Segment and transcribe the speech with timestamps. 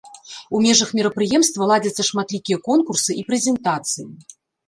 [0.59, 4.05] У межах мерапрыемства ладзяцца шматлікія конкурсы і прэзентацыі.